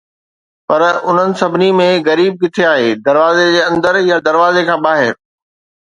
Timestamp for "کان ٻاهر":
4.71-5.13